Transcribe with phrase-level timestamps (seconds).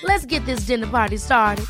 [0.00, 1.66] Let's get this dinner party started.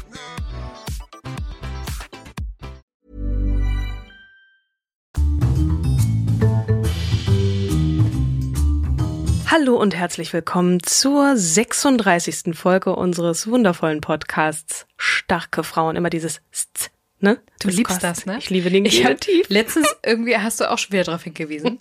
[9.46, 12.54] Hallo und herzlich willkommen zur 36.
[12.56, 15.96] Folge unseres wundervollen Podcasts Starke Frauen.
[15.96, 16.91] Immer dieses St,
[17.22, 17.38] ne?
[17.60, 18.38] Du liebst das, ne?
[18.38, 19.16] Ich liebe den Ich hab,
[19.48, 21.78] letztens irgendwie hast du auch schon wieder darauf hingewiesen.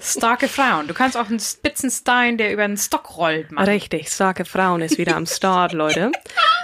[0.00, 0.88] Starke Frauen.
[0.88, 3.68] Du kannst auch einen Spitzenstein, der über einen Stock rollt, machen.
[3.68, 6.10] Richtig, starke Frauen ist wieder am Start, Leute.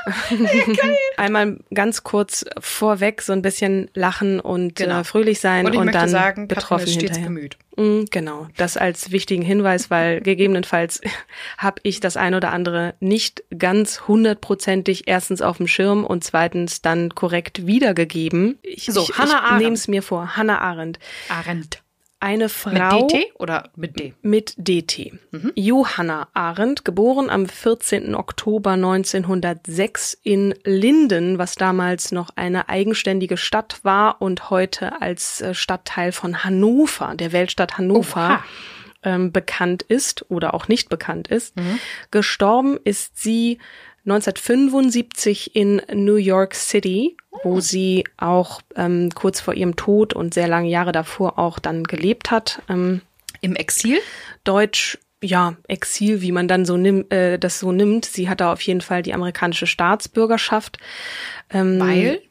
[1.17, 5.01] Einmal ganz kurz vorweg so ein bisschen lachen und Genau.
[5.01, 7.29] äh, fröhlich sein Und ich und dann sagen, Katrin betroffen ist stets hinterher.
[7.29, 7.57] bemüht.
[7.77, 11.01] Mm, Genau, das als wichtigen Hinweis, weil gegebenenfalls
[11.59, 16.83] habe ich das ein oder andere nicht ganz hundertprozentig erstens auf dem Schirm und zweitens
[16.83, 18.16] dann korrekt wiedergegeben.
[18.63, 19.63] Ich, So, ich, Hannah Arendt.
[19.63, 20.37] nehme es mir vor.
[20.37, 20.99] Hannah Arendt.
[21.29, 21.83] Arendt.
[22.19, 24.15] Eine Mit Frau DT oder mit D?
[24.23, 25.13] mit DT.
[25.33, 25.53] Mhm.
[25.55, 28.15] Johanna Arendt, geboren am 14.
[28.15, 35.53] Oktober 1906 in Linden, was damals noch eine eigenständige Stadt war und heute als äh,
[35.55, 38.45] Stadtteil von Hannover, der Weltstadt Hannover, Oha.
[39.03, 41.55] ähm, bekannt ist oder auch nicht bekannt ist.
[42.11, 43.59] Gestorben ist sie
[44.07, 50.49] 1975 in New York City, wo sie auch ähm, kurz vor ihrem Tod und sehr
[50.49, 52.63] lange Jahre davor auch dann gelebt hat.
[52.69, 53.03] Ähm,
[53.41, 53.99] Im Exil?
[54.45, 58.05] Deutsch, ja, Exil, wie man dann so nimmt, äh, das so nimmt.
[58.05, 60.79] Sie hatte auf jeden Fall die amerikanische Staatsbürgerschaft,
[61.51, 62.23] ähm, Weil?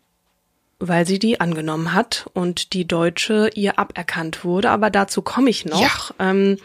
[0.80, 4.70] weil sie die angenommen hat und die deutsche ihr aberkannt wurde.
[4.70, 6.14] Aber dazu komme ich noch.
[6.20, 6.58] Ähm,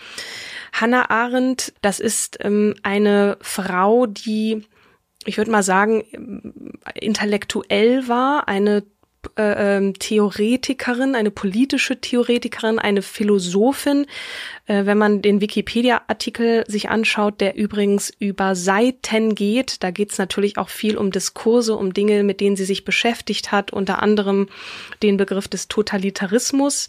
[0.73, 4.65] Hannah Arendt, das ist ähm, eine Frau, die,
[5.25, 8.85] ich würde mal sagen, ähm, intellektuell war, eine
[9.37, 14.07] äh, ähm, Theoretikerin, eine politische Theoretikerin, eine Philosophin.
[14.67, 20.19] Äh, wenn man den Wikipedia-Artikel sich anschaut, der übrigens über Seiten geht, da geht es
[20.19, 24.49] natürlich auch viel um Diskurse, um Dinge, mit denen sie sich beschäftigt hat, unter anderem
[25.03, 26.89] den Begriff des Totalitarismus.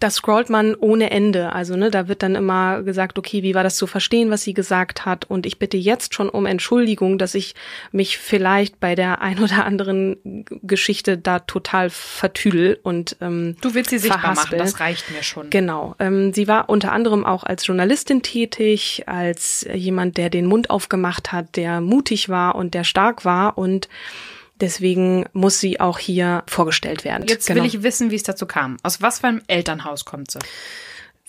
[0.00, 1.52] Da scrollt man ohne Ende.
[1.52, 4.54] Also ne, da wird dann immer gesagt, okay, wie war das zu verstehen, was sie
[4.54, 5.26] gesagt hat?
[5.26, 7.54] Und ich bitte jetzt schon um Entschuldigung, dass ich
[7.92, 11.57] mich vielleicht bei der ein oder anderen Geschichte da total
[11.90, 14.58] vertüdel und ähm, Du willst sie sichtbar machen, verhaspel.
[14.58, 15.50] das reicht mir schon.
[15.50, 15.94] Genau.
[15.98, 21.32] Ähm, sie war unter anderem auch als Journalistin tätig, als jemand, der den Mund aufgemacht
[21.32, 23.88] hat, der mutig war und der stark war und
[24.60, 27.26] deswegen muss sie auch hier vorgestellt werden.
[27.28, 27.60] Jetzt genau.
[27.60, 28.76] will ich wissen, wie es dazu kam.
[28.82, 30.38] Aus was für einem Elternhaus kommt sie?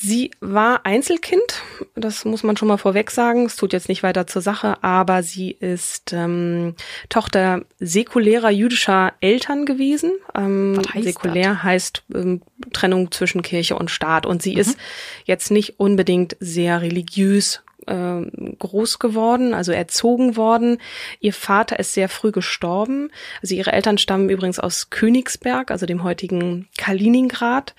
[0.01, 1.61] Sie war Einzelkind,
[1.95, 3.45] das muss man schon mal vorweg sagen.
[3.45, 6.75] Es tut jetzt nicht weiter zur Sache, aber sie ist ähm,
[7.09, 10.13] Tochter säkulärer jüdischer Eltern gewesen.
[10.35, 12.41] Ähm, heißt säkulär heißt ähm,
[12.71, 14.25] Trennung zwischen Kirche und Staat.
[14.25, 14.41] Und Mhm.
[14.41, 14.77] sie ist
[15.25, 20.77] jetzt nicht unbedingt sehr religiös ähm, groß geworden, also erzogen worden.
[21.19, 23.09] Ihr Vater ist sehr früh gestorben.
[23.41, 27.75] Also ihre Eltern stammen übrigens aus Königsberg, also dem heutigen Kaliningrad.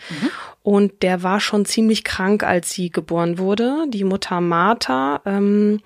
[0.62, 3.86] Und der war schon ziemlich krank, als sie geboren wurde.
[3.88, 5.80] Die Mutter Martha, ähm,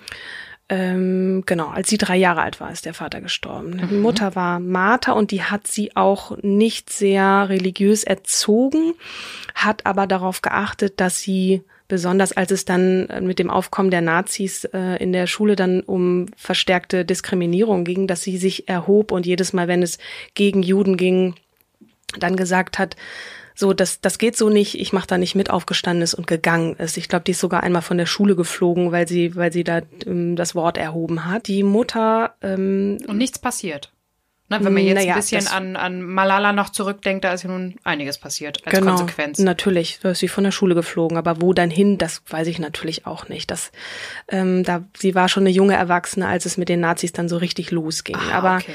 [0.70, 3.86] ähm, genau, als sie drei Jahre alt war, ist der Vater gestorben.
[3.90, 8.94] Die Mutter war Martha und die hat sie auch nicht sehr religiös erzogen,
[9.54, 11.62] hat aber darauf geachtet, dass sie
[11.94, 16.26] besonders als es dann mit dem Aufkommen der Nazis äh, in der Schule dann um
[16.36, 19.98] verstärkte Diskriminierung ging, dass sie sich erhob und jedes Mal, wenn es
[20.34, 21.36] gegen Juden ging,
[22.18, 22.96] dann gesagt hat,
[23.54, 26.74] so, das, das geht so nicht, ich mache da nicht mit, aufgestanden ist und gegangen
[26.74, 26.96] ist.
[26.96, 29.82] Ich glaube, die ist sogar einmal von der Schule geflogen, weil sie, weil sie da
[30.04, 31.46] ähm, das Wort erhoben hat.
[31.46, 32.34] Die Mutter.
[32.42, 33.92] Ähm, und nichts passiert.
[34.50, 37.50] Ne, wenn man jetzt naja, ein bisschen an, an Malala noch zurückdenkt, da ist ja
[37.50, 39.38] nun einiges passiert als genau, Konsequenz.
[39.38, 42.58] Natürlich, da ist sie von der Schule geflogen, aber wo dann hin, das weiß ich
[42.58, 43.50] natürlich auch nicht.
[43.50, 43.72] Das,
[44.28, 47.38] ähm, da, sie war schon eine junge Erwachsene, als es mit den Nazis dann so
[47.38, 48.16] richtig losging.
[48.16, 48.74] Ah, aber okay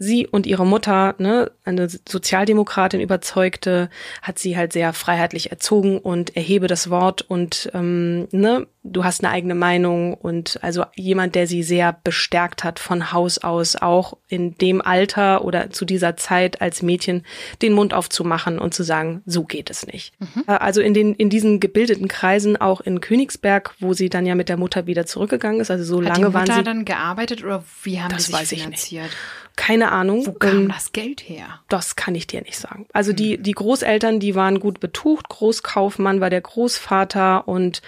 [0.00, 3.90] sie und ihre Mutter, ne, eine Sozialdemokratin überzeugte,
[4.22, 9.22] hat sie halt sehr freiheitlich erzogen und erhebe das Wort und ähm, ne, du hast
[9.22, 14.16] eine eigene Meinung und also jemand, der sie sehr bestärkt hat von Haus aus, auch
[14.26, 17.26] in dem Alter oder zu dieser Zeit als Mädchen
[17.60, 20.18] den Mund aufzumachen und zu sagen, so geht es nicht.
[20.18, 20.44] Mhm.
[20.46, 24.34] Äh, also in den in diesen gebildeten Kreisen, auch in Königsberg, wo sie dann ja
[24.34, 26.84] mit der Mutter wieder zurückgegangen ist, also so hat lange die Mutter waren sie dann
[26.86, 29.04] gearbeitet oder wie haben das die sich weiß finanziert?
[29.04, 29.49] Ich nicht.
[29.60, 30.26] Keine Ahnung.
[30.26, 31.60] Wo kam ähm, das Geld her?
[31.68, 32.86] Das kann ich dir nicht sagen.
[32.94, 35.28] Also die, die Großeltern, die waren gut betucht.
[35.28, 37.82] Großkaufmann war der Großvater und,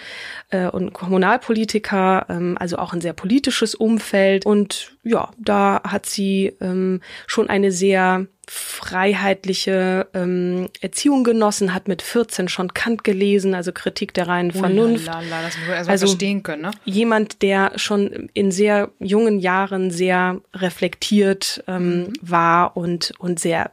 [0.51, 4.45] äh, und Kommunalpolitiker, ähm, also auch ein sehr politisches Umfeld.
[4.45, 12.03] Und ja, da hat sie ähm, schon eine sehr freiheitliche ähm, Erziehung genossen, hat mit
[12.03, 15.07] 14 schon Kant gelesen, also Kritik der reinen Vernunft.
[15.07, 16.71] Lala, das muss man also verstehen können, ne?
[16.85, 22.13] Jemand, der schon in sehr jungen Jahren sehr reflektiert ähm, mhm.
[22.21, 23.71] war und, und sehr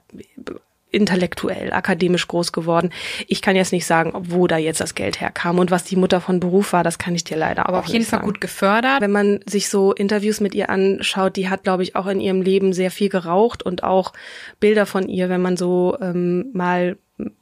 [0.92, 2.92] intellektuell, akademisch groß geworden.
[3.28, 6.20] Ich kann jetzt nicht sagen, wo da jetzt das Geld herkam und was die Mutter
[6.22, 8.28] von Beruf war, das kann ich dir leider Aber auch auf jeden Fall sagen.
[8.28, 9.02] gut gefördert.
[9.02, 12.42] Wenn man sich so Interviews mit ihr anschaut, die hat, glaube ich, auch in ihrem
[12.42, 14.14] Leben sehr viel geraucht und auch
[14.60, 16.98] Bilder von ihr, wenn man so ähm, mal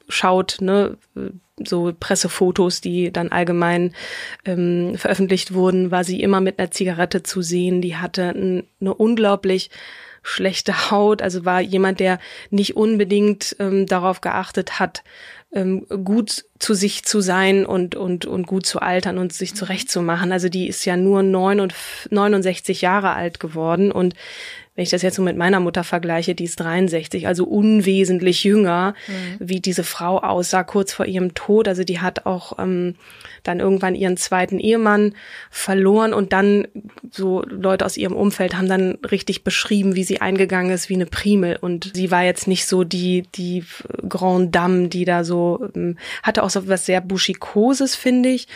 [0.09, 0.97] schaut, ne,
[1.65, 3.93] so Pressefotos, die dann allgemein
[4.45, 7.81] ähm, veröffentlicht wurden, war sie immer mit einer Zigarette zu sehen.
[7.81, 9.69] Die hatte eine unglaublich
[10.27, 12.19] schlechte Haut, also war jemand, der
[12.49, 15.03] nicht unbedingt ähm, darauf geachtet hat,
[15.53, 20.31] ähm, gut zu sich zu sein und, und, und gut zu altern und sich zurechtzumachen.
[20.31, 24.15] Also die ist ja nur 69 Jahre alt geworden und
[24.77, 28.93] wenn ich das jetzt so mit meiner Mutter vergleiche, die ist 63, also unwesentlich jünger,
[29.07, 29.37] mhm.
[29.39, 31.67] wie diese Frau aussah kurz vor ihrem Tod.
[31.67, 32.93] Also die hat auch ähm,
[33.41, 35.15] dann irgendwann ihren zweiten Ehemann
[35.49, 36.67] verloren und dann
[37.09, 41.07] so Leute aus ihrem Umfeld haben dann richtig beschrieben, wie sie eingegangen ist wie eine
[41.07, 41.57] Primel.
[41.59, 43.63] Und sie war jetzt nicht so die, die
[44.07, 48.47] Grand Dame, die da so, ähm, hatte auch so was sehr Buschikoses, finde ich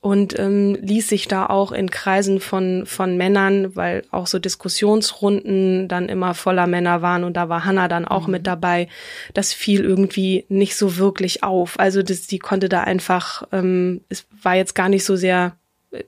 [0.00, 5.88] und ähm, ließ sich da auch in Kreisen von, von Männern, weil auch so Diskussionsrunden
[5.88, 8.32] dann immer voller Männer waren und da war Hannah dann auch mhm.
[8.32, 8.88] mit dabei.
[9.34, 11.78] Das fiel irgendwie nicht so wirklich auf.
[11.78, 15.56] Also das, die konnte da einfach, ähm, es war jetzt gar nicht so sehr
[15.90, 16.04] äh,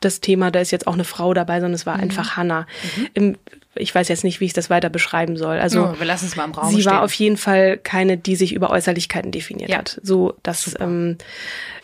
[0.00, 2.04] das Thema, da ist jetzt auch eine Frau dabei, sondern es war mhm.
[2.04, 2.66] einfach Hannah.
[2.96, 3.08] Mhm.
[3.14, 3.36] Im,
[3.76, 5.58] ich weiß jetzt nicht, wie ich das weiter beschreiben soll.
[5.58, 6.92] Also oh, wir lassen es mal im Raum sie stehen.
[6.92, 9.78] war auf jeden Fall keine, die sich über Äußerlichkeiten definiert ja.
[9.78, 10.00] hat.
[10.02, 11.18] So, das ähm,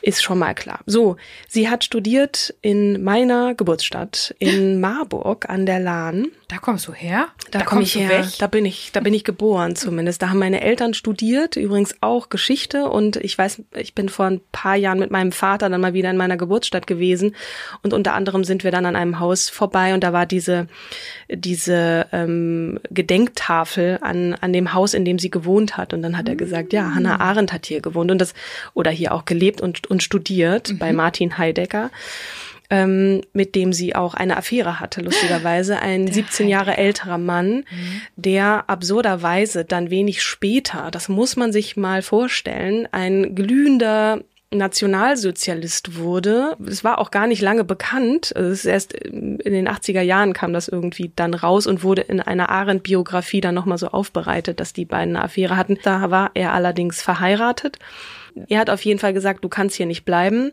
[0.03, 0.81] ist schon mal klar.
[0.87, 1.17] So,
[1.49, 6.29] sie hat studiert in meiner Geburtsstadt in Marburg an der Lahn.
[6.49, 7.29] Da kommst du her?
[7.51, 8.09] Da, da komme ich her.
[8.09, 8.39] Weg?
[8.39, 10.21] Da bin ich, da bin ich geboren zumindest.
[10.21, 14.41] Da haben meine Eltern studiert, übrigens auch Geschichte und ich weiß, ich bin vor ein
[14.51, 17.35] paar Jahren mit meinem Vater dann mal wieder in meiner Geburtsstadt gewesen
[17.83, 20.67] und unter anderem sind wir dann an einem Haus vorbei und da war diese
[21.29, 21.82] diese
[22.13, 26.37] ähm, Gedenktafel an an dem Haus, in dem sie gewohnt hat und dann hat er
[26.37, 28.35] gesagt, ja, Hannah Arendt hat hier gewohnt und das
[28.75, 30.79] oder hier auch gelebt und und studiert mhm.
[30.79, 31.91] bei Martin Heidegger
[32.73, 35.79] ähm, mit dem sie auch eine Affäre hatte, lustigerweise.
[35.81, 38.01] Ein der 17 Jahre älterer Mann, mhm.
[38.17, 44.23] der absurderweise dann wenig später, das muss man sich mal vorstellen, ein glühender
[44.53, 46.57] Nationalsozialist wurde.
[46.67, 48.31] Es war auch gar nicht lange bekannt.
[48.33, 52.49] Ist erst in den 80er Jahren kam das irgendwie dann raus und wurde in einer
[52.49, 55.79] Arendt-Biografie dann nochmal so aufbereitet, dass die beiden eine Affäre hatten.
[55.83, 57.79] Da war er allerdings verheiratet
[58.49, 60.53] er hat auf jeden Fall gesagt, du kannst hier nicht bleiben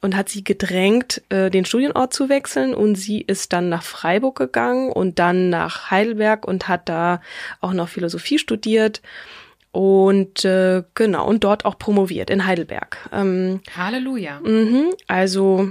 [0.00, 2.74] und hat sie gedrängt, äh, den Studienort zu wechseln.
[2.74, 7.20] Und sie ist dann nach Freiburg gegangen und dann nach Heidelberg und hat da
[7.60, 9.00] auch noch Philosophie studiert
[9.74, 12.96] und äh, genau und dort auch promoviert in Heidelberg.
[13.12, 14.40] Ähm, Halleluja.
[14.40, 15.68] Mh, also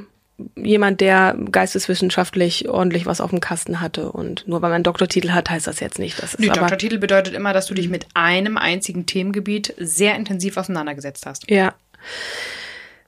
[0.57, 4.11] jemand, der geisteswissenschaftlich ordentlich was auf dem Kasten hatte.
[4.11, 6.21] Und nur weil man einen Doktortitel hat, heißt das jetzt nicht.
[6.21, 10.57] Das ist nee, Doktortitel bedeutet immer, dass du dich mit einem einzigen Themengebiet sehr intensiv
[10.57, 11.49] auseinandergesetzt hast.
[11.49, 11.73] Ja.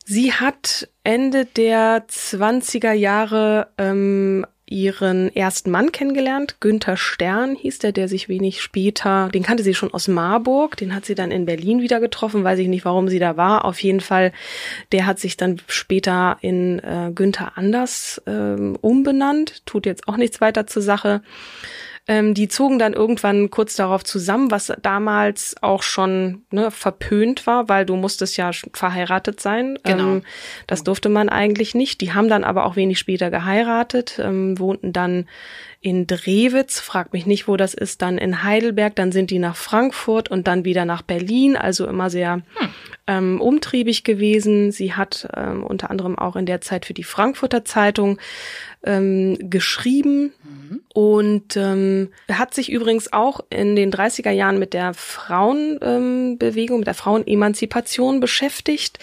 [0.05, 6.57] Sie hat Ende der 20er Jahre ähm, ihren ersten Mann kennengelernt.
[6.59, 10.95] Günther Stern hieß der, der sich wenig später, den kannte sie schon aus Marburg, den
[10.95, 13.65] hat sie dann in Berlin wieder getroffen, weiß ich nicht, warum sie da war.
[13.65, 14.31] Auf jeden Fall,
[14.91, 20.41] der hat sich dann später in äh, Günther Anders äh, umbenannt, tut jetzt auch nichts
[20.41, 21.21] weiter zur Sache.
[22.07, 27.67] Ähm, die zogen dann irgendwann kurz darauf zusammen, was damals auch schon ne, verpönt war,
[27.67, 29.79] weil du musstest ja verheiratet sein.
[29.83, 30.03] Genau.
[30.03, 30.21] Ähm,
[30.67, 32.01] das durfte man eigentlich nicht.
[32.01, 35.25] Die haben dann aber auch wenig später geheiratet, ähm, wohnten dann
[35.81, 39.55] in Drewitz, frag mich nicht, wo das ist, dann in Heidelberg, dann sind die nach
[39.55, 42.69] Frankfurt und dann wieder nach Berlin, also immer sehr Hm.
[43.05, 44.71] ähm, umtriebig gewesen.
[44.71, 48.17] Sie hat ähm, unter anderem auch in der Zeit für die Frankfurter Zeitung
[48.85, 50.33] ähm, geschrieben.
[50.93, 56.87] Und ähm, hat sich übrigens auch in den 30er Jahren mit der Frauenbewegung, ähm, mit
[56.87, 58.99] der Frauenemanzipation beschäftigt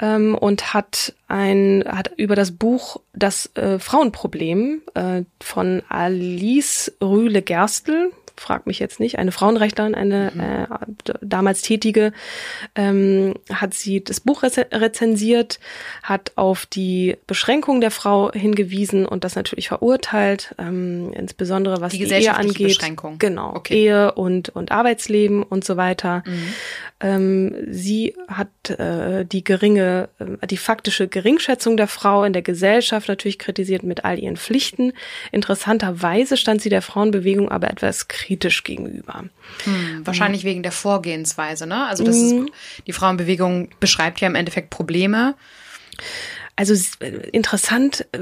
[0.00, 7.42] ähm, und hat ein hat über das Buch Das äh, Frauenproblem äh, von Alice Rühle
[7.42, 8.10] Gerstl
[8.40, 12.12] frag mich jetzt nicht, eine Frauenrechtlerin, eine äh, d- damals tätige,
[12.74, 15.60] ähm, hat sie das Buch reze rezensiert,
[16.02, 22.04] hat auf die Beschränkung der Frau hingewiesen und das natürlich verurteilt, ähm, insbesondere was Die
[22.04, 22.68] die, Ehe angeht.
[22.68, 23.18] Beschränkung.
[23.18, 23.74] Genau, Okay.
[23.74, 26.22] Ehe und, und Arbeitsleben und so weiter.
[27.00, 33.08] Ähm, sie hat äh, die geringe, äh, die faktische Geringschätzung der Frau in der Gesellschaft
[33.08, 34.92] natürlich kritisiert mit all ihren Pflichten.
[35.32, 39.24] Interessanterweise stand sie der Frauenbewegung aber etwas kritisch gegenüber.
[40.04, 41.86] Wahrscheinlich wegen der Vorgehensweise, ne?
[41.86, 42.34] Also das ist,
[42.86, 45.34] die Frauenbewegung beschreibt ja im Endeffekt Probleme.
[46.60, 48.18] Also äh, interessant, äh,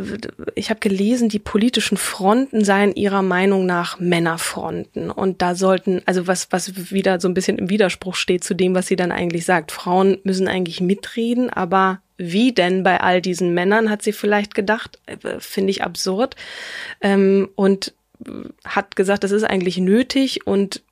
[0.54, 5.10] ich habe gelesen, die politischen Fronten seien ihrer Meinung nach Männerfronten.
[5.10, 8.76] Und da sollten, also was, was wieder so ein bisschen im Widerspruch steht zu dem,
[8.76, 9.72] was sie dann eigentlich sagt.
[9.72, 15.00] Frauen müssen eigentlich mitreden, aber wie denn bei all diesen Männern, hat sie vielleicht gedacht,
[15.06, 16.36] äh, finde ich absurd.
[17.00, 17.92] Ähm, und
[18.64, 20.82] hat gesagt, das ist eigentlich nötig und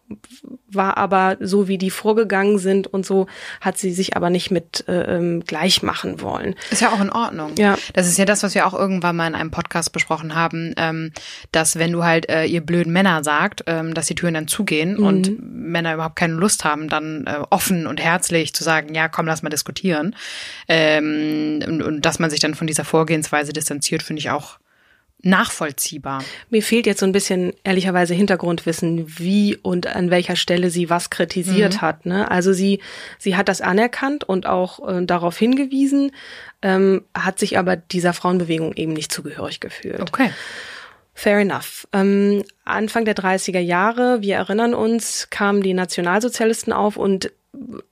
[0.68, 3.26] war aber so, wie die vorgegangen sind und so,
[3.60, 6.54] hat sie sich aber nicht mit äh, ähm, gleich machen wollen.
[6.70, 7.52] Ist ja auch in Ordnung.
[7.56, 7.76] Ja.
[7.94, 11.12] Das ist ja das, was wir auch irgendwann mal in einem Podcast besprochen haben, ähm,
[11.50, 14.96] dass wenn du halt äh, ihr blöden Männer sagt, ähm, dass die Türen dann zugehen
[14.96, 19.26] und Männer überhaupt keine Lust haben, dann äh, offen und herzlich zu sagen, ja, komm,
[19.26, 20.14] lass mal diskutieren.
[20.68, 24.58] Ähm, und, und dass man sich dann von dieser Vorgehensweise distanziert, finde ich auch
[25.26, 26.22] nachvollziehbar.
[26.50, 31.10] Mir fehlt jetzt so ein bisschen ehrlicherweise Hintergrundwissen, wie und an welcher Stelle sie was
[31.10, 32.06] kritisiert hat.
[32.06, 32.30] Ne?
[32.30, 32.80] Also sie,
[33.18, 36.12] sie hat das anerkannt und auch äh, darauf hingewiesen,
[36.62, 40.00] ähm, hat sich aber dieser Frauenbewegung eben nicht zugehörig gefühlt.
[40.00, 40.30] Okay.
[41.12, 41.88] Fair enough.
[41.92, 47.32] Ähm, Anfang der 30er Jahre, wir erinnern uns, kamen die Nationalsozialisten auf und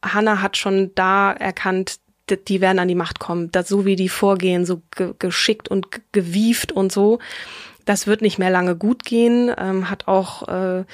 [0.05, 1.97] Hanna hat schon da erkannt,
[2.31, 3.51] die werden an die Macht kommen.
[3.53, 7.19] Das, so wie die vorgehen, so ge geschickt und ge gewieft und so,
[7.85, 9.53] das wird nicht mehr lange gut gehen.
[9.59, 10.85] Ähm, hat auch äh,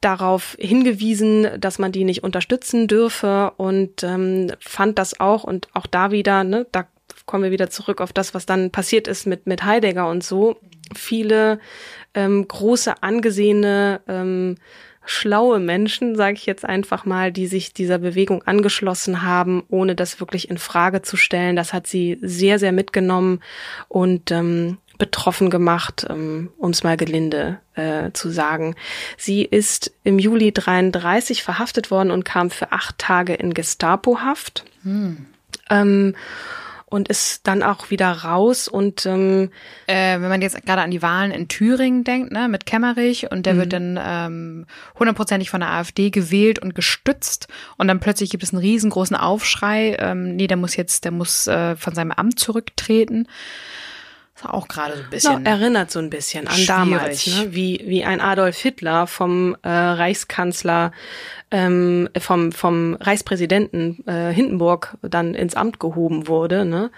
[0.00, 5.86] darauf hingewiesen, dass man die nicht unterstützen dürfe und ähm, fand das auch und auch
[5.86, 6.86] da wieder, ne, da
[7.26, 10.56] kommen wir wieder zurück auf das, was dann passiert ist mit, mit Heidegger und so.
[10.94, 11.58] Viele
[12.14, 14.56] ähm, große, angesehene, ähm,
[15.06, 20.20] schlaue Menschen, sage ich jetzt einfach mal, die sich dieser Bewegung angeschlossen haben, ohne das
[20.20, 21.56] wirklich in Frage zu stellen.
[21.56, 23.40] Das hat sie sehr, sehr mitgenommen
[23.88, 28.74] und ähm, betroffen gemacht, ähm, um es mal gelinde äh, zu sagen.
[29.16, 34.64] Sie ist im Juli 33 verhaftet worden und kam für acht Tage in Gestapo-Haft.
[35.70, 36.14] Ähm,
[36.88, 39.50] und ist dann auch wieder raus und ähm,
[39.88, 43.46] Äh, wenn man jetzt gerade an die Wahlen in Thüringen denkt, ne, mit Kemmerich und
[43.46, 44.66] der wird dann ähm,
[44.98, 49.96] hundertprozentig von der AfD gewählt und gestützt und dann plötzlich gibt es einen riesengroßen Aufschrei,
[49.98, 53.26] ähm, nee, der muss jetzt, der muss äh, von seinem Amt zurücktreten.
[54.36, 55.44] Das war auch gerade so ein bisschen.
[55.44, 57.46] Ja, erinnert so ein bisschen an damals, schwierig.
[57.46, 57.54] ne?
[57.54, 60.92] wie, wie ein Adolf Hitler vom äh, Reichskanzler,
[61.50, 66.66] ähm, vom, vom Reichspräsidenten äh, Hindenburg dann ins Amt gehoben wurde.
[66.66, 66.90] Ne?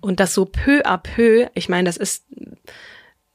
[0.00, 2.26] Und das so peu à peu, ich meine, das ist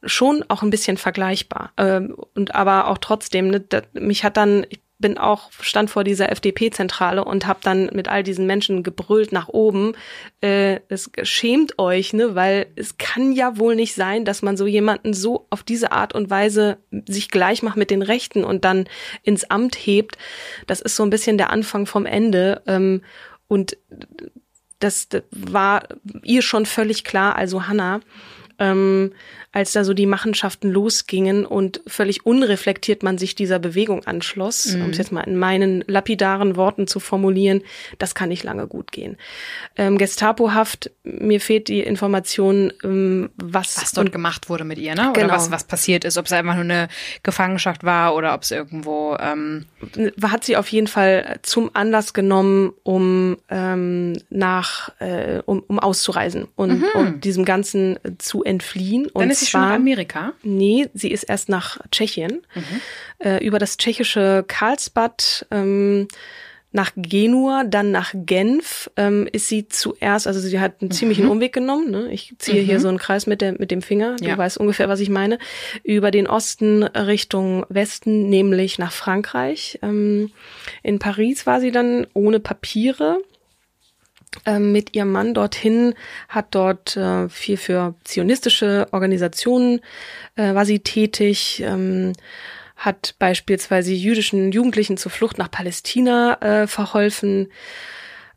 [0.04, 1.74] schon auch ein bisschen vergleichbar.
[1.76, 6.04] Ähm, und aber auch trotzdem, ne, da, mich hat dann, ich bin auch, stand vor
[6.04, 9.94] dieser FDP-Zentrale und habe dann mit all diesen Menschen gebrüllt nach oben,
[10.42, 14.68] äh, es schämt euch, ne, weil es kann ja wohl nicht sein, dass man so
[14.68, 16.78] jemanden so auf diese Art und Weise
[17.08, 18.88] sich gleich macht mit den Rechten und dann
[19.24, 20.18] ins Amt hebt.
[20.68, 22.62] Das ist so ein bisschen der Anfang vom Ende.
[22.68, 23.02] Ähm,
[23.48, 23.78] und
[24.80, 25.88] das war
[26.24, 28.02] ihr schon völlig klar, also Hannah.
[28.60, 29.12] Ähm,
[29.52, 34.86] als da so die Machenschaften losgingen und völlig unreflektiert man sich dieser Bewegung anschloss, mhm.
[34.86, 37.62] um es jetzt mal in meinen lapidaren Worten zu formulieren,
[37.98, 39.18] das kann nicht lange gut gehen.
[39.76, 45.10] Ähm, Gestapohaft, mir fehlt die Information, ähm, was, was dort gemacht wurde mit ihr, ne?
[45.10, 45.34] Oder genau.
[45.34, 46.88] was, was passiert ist, ob es einfach nur eine
[47.24, 49.66] Gefangenschaft war oder ob es irgendwo ähm
[50.22, 56.48] hat sie auf jeden Fall zum Anlass genommen, um ähm, nach äh, um, um auszureisen
[56.56, 56.86] und, mhm.
[56.94, 59.08] um diesem Ganzen zu entfliehen.
[59.08, 60.34] Und ist sie zwar, schon in Amerika?
[60.44, 62.42] Nee, sie ist erst nach Tschechien.
[62.56, 62.82] Mhm.
[63.20, 66.08] Äh, über das tschechische Karlsbad ähm,
[66.72, 71.32] nach Genua, dann nach Genf ähm, ist sie zuerst, also sie hat einen ziemlichen mhm.
[71.32, 71.90] Umweg genommen.
[71.90, 72.12] Ne?
[72.12, 72.66] Ich ziehe mhm.
[72.66, 74.38] hier so einen Kreis mit, der, mit dem Finger, du ja.
[74.38, 75.40] weißt ungefähr, was ich meine,
[75.84, 79.80] über den Osten Richtung Westen, nämlich nach Frankreich.
[79.82, 80.32] Ähm,
[80.84, 83.20] in Paris war sie dann ohne Papiere
[84.60, 85.96] mit ihrem Mann dorthin,
[86.28, 89.82] hat dort äh, viel für zionistische Organisationen
[90.36, 92.14] äh, war sie tätig, ähm,
[92.76, 97.52] hat beispielsweise jüdischen Jugendlichen zur Flucht nach Palästina äh, verholfen,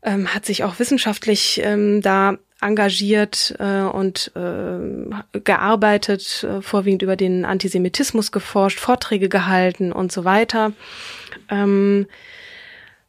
[0.01, 7.15] ähm, hat sich auch wissenschaftlich ähm, da engagiert äh, und äh, gearbeitet, äh, vorwiegend über
[7.15, 10.73] den Antisemitismus geforscht, Vorträge gehalten und so weiter.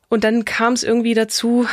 [0.08, 1.66] Und dann kam es irgendwie dazu,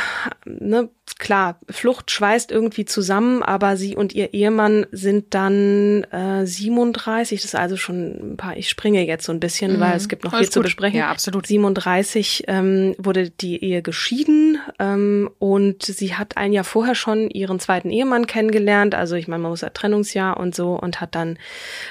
[0.44, 7.40] ne, klar, Flucht schweißt irgendwie zusammen, aber sie und ihr Ehemann sind dann äh, 37,
[7.40, 9.80] das ist also schon ein paar, ich springe jetzt so ein bisschen, mhm.
[9.80, 10.52] weil es gibt noch Alles viel gut.
[10.54, 10.98] zu besprechen.
[10.98, 11.46] Ja, absolut.
[11.46, 17.60] 37 ähm, wurde die Ehe geschieden ähm, und sie hat ein Jahr vorher schon ihren
[17.60, 21.38] zweiten Ehemann kennengelernt, also ich meine, man muss ja Trennungsjahr und so und hat dann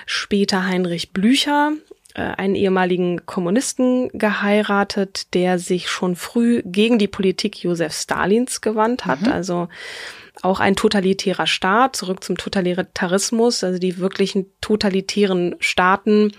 [0.06, 1.74] später Heinrich Blücher
[2.16, 9.22] einen ehemaligen Kommunisten geheiratet, der sich schon früh gegen die Politik Josef Stalins gewandt hat.
[9.22, 9.32] Mhm.
[9.32, 9.68] Also
[10.42, 16.32] auch ein totalitärer Staat, zurück zum Totalitarismus, also die wirklichen totalitären Staaten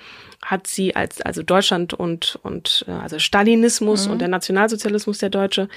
[0.42, 4.12] hat sie als also Deutschland und und äh, also Stalinismus mhm.
[4.12, 5.68] und der Nationalsozialismus der Deutsche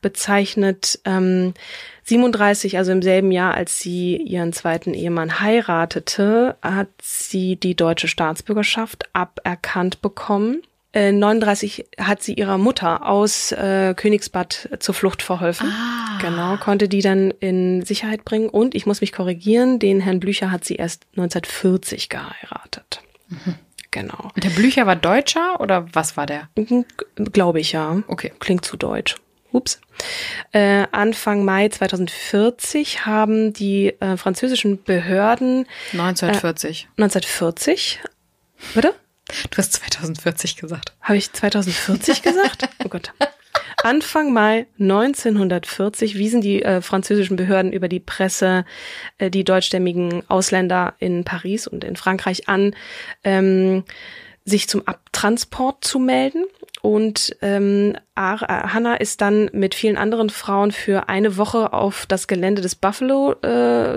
[0.00, 1.00] bezeichnet.
[1.04, 1.54] Ähm,
[2.04, 8.08] 37, also im selben Jahr, als sie ihren zweiten Ehemann heiratete, hat sie die deutsche
[8.08, 10.62] Staatsbürgerschaft aberkannt bekommen.
[10.94, 15.68] 39 äh, hat sie ihrer Mutter aus äh, Königsbad zur Flucht verholfen.
[15.70, 16.18] Ah.
[16.20, 18.48] Genau, konnte die dann in Sicherheit bringen.
[18.48, 23.00] Und ich muss mich korrigieren, den Herrn Blücher hat sie erst 1940 geheiratet.
[23.28, 23.54] Mhm.
[23.92, 24.30] Genau.
[24.34, 26.48] Und der Blücher war Deutscher oder was war der?
[27.16, 28.02] Glaube ich ja.
[28.08, 28.32] Okay.
[28.40, 29.16] Klingt zu deutsch.
[29.52, 29.80] Ups.
[30.52, 36.88] Äh, Anfang Mai 2040 haben die äh, französischen Behörden 1940.
[36.96, 38.00] Äh, 1940.
[38.74, 38.94] Bitte?
[39.50, 40.94] Du hast 2040 gesagt.
[41.02, 42.68] Habe ich 2040 gesagt?
[42.84, 43.12] Oh Gott.
[43.82, 48.64] Anfang Mai 1940 wiesen die äh, französischen Behörden über die Presse
[49.18, 52.74] äh, die deutschstämmigen Ausländer in Paris und in Frankreich an,
[53.24, 53.84] ähm,
[54.44, 56.44] sich zum Abtransport zu melden.
[56.80, 62.60] Und ähm, Hannah ist dann mit vielen anderen Frauen für eine Woche auf das Gelände
[62.60, 63.96] des Buffalo, äh,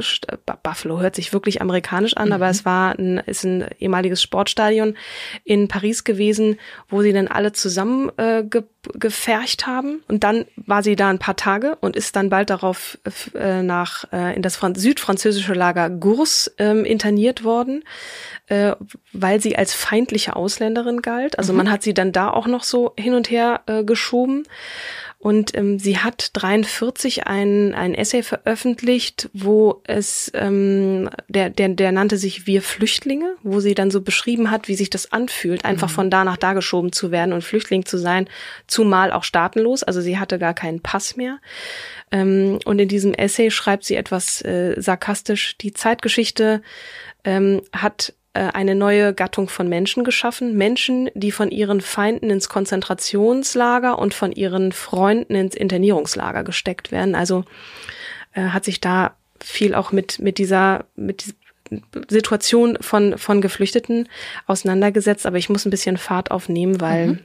[0.61, 2.33] Buffalo hört sich wirklich amerikanisch an, mhm.
[2.33, 4.95] aber es war ein, ist ein ehemaliges Sportstadion
[5.43, 8.43] in Paris gewesen, wo sie dann alle zusammen äh,
[8.93, 10.03] ge gefercht haben.
[10.07, 12.97] Und dann war sie da ein paar Tage und ist dann bald darauf
[13.33, 17.83] äh, nach äh, in das südfranzösische Lager Gurs ähm, interniert worden
[18.47, 18.73] äh,
[19.13, 21.39] weil sie als feindliche Ausländerin galt.
[21.39, 21.57] Also mhm.
[21.57, 24.43] man hat sie dann da auch noch so hin und her äh, geschoben.
[25.25, 31.91] Und ähm, sie hat 43 ein, ein Essay veröffentlicht, wo es, ähm, der, der, der
[31.91, 35.89] nannte sich Wir Flüchtlinge, wo sie dann so beschrieben hat, wie sich das anfühlt, einfach
[35.89, 35.93] mhm.
[35.93, 38.29] von da nach da geschoben zu werden und Flüchtling zu sein,
[38.67, 39.81] zumal auch staatenlos.
[39.81, 41.39] Also sie hatte gar keinen Pass mehr.
[42.11, 46.61] Ähm, und in diesem Essay schreibt sie etwas äh, sarkastisch, die Zeitgeschichte
[47.23, 50.57] ähm, hat eine neue Gattung von Menschen geschaffen.
[50.57, 57.15] Menschen, die von ihren Feinden ins Konzentrationslager und von ihren Freunden ins Internierungslager gesteckt werden.
[57.15, 57.45] Also
[58.33, 61.35] äh, hat sich da viel auch mit, mit dieser, mit
[62.09, 64.09] Situation von, von Geflüchteten
[64.47, 65.25] auseinandergesetzt.
[65.25, 67.19] Aber ich muss ein bisschen Fahrt aufnehmen, weil mhm.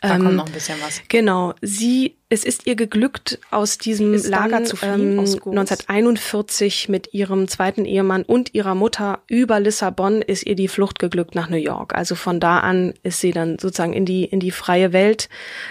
[0.00, 1.02] Da ähm, kommt noch ein bisschen was.
[1.08, 1.54] Genau.
[1.60, 7.48] Sie, es ist ihr geglückt, aus diesem ist Lager zu fliehen, ähm, 1941 mit ihrem
[7.48, 11.94] zweiten Ehemann und ihrer Mutter über Lissabon ist ihr die Flucht geglückt nach New York.
[11.94, 15.28] Also von da an ist sie dann sozusagen in die, in die freie Welt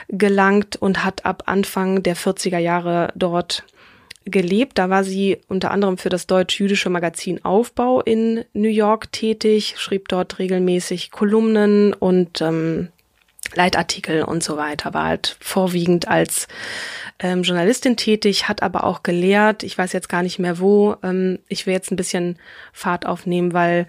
[0.09, 3.63] gelangt und hat ab Anfang der 40er Jahre dort
[4.25, 4.77] gelebt.
[4.77, 10.09] Da war sie unter anderem für das deutsch-jüdische Magazin Aufbau in New York tätig, schrieb
[10.09, 12.89] dort regelmäßig Kolumnen und ähm,
[13.55, 16.47] Leitartikel und so weiter, war halt vorwiegend als
[17.19, 19.63] ähm, Journalistin tätig, hat aber auch gelehrt.
[19.63, 20.95] Ich weiß jetzt gar nicht mehr wo.
[21.03, 22.37] Ähm, ich will jetzt ein bisschen
[22.73, 23.87] Fahrt aufnehmen, weil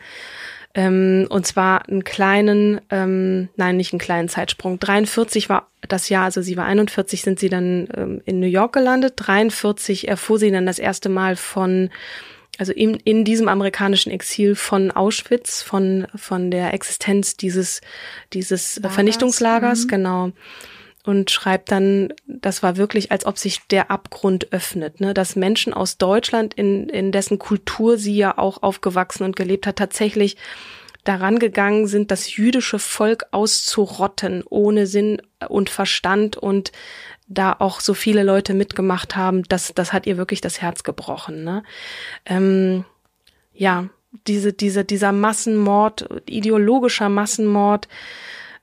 [0.74, 4.78] ähm, und zwar einen kleinen, ähm, nein, nicht einen kleinen Zeitsprung.
[4.78, 8.74] 43 war das Jahr, also sie war 41, sind sie dann ähm, in New York
[8.74, 9.14] gelandet.
[9.16, 11.90] 43 erfuhr sie dann das erste Mal von
[12.58, 17.80] also in, in diesem amerikanischen Exil von Auschwitz, von, von der Existenz dieses,
[18.32, 18.94] dieses Lagers.
[18.94, 19.88] Vernichtungslagers, mhm.
[19.88, 20.30] genau.
[21.04, 25.14] Und schreibt dann, das war wirklich, als ob sich der Abgrund öffnet, ne?
[25.14, 29.76] dass Menschen aus Deutschland, in, in dessen Kultur sie ja auch aufgewachsen und gelebt hat,
[29.76, 30.36] tatsächlich
[31.04, 36.72] daran gegangen sind, das jüdische Volk auszurotten, ohne Sinn und Verstand und
[37.28, 41.44] da auch so viele Leute mitgemacht haben, das, das hat ihr wirklich das Herz gebrochen.
[41.44, 41.62] Ne?
[42.24, 42.84] Ähm,
[43.52, 43.88] ja,
[44.26, 47.88] diese, diese, dieser Massenmord, ideologischer Massenmord